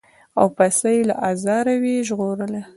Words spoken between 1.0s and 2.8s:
له آزاره وي ژغورلی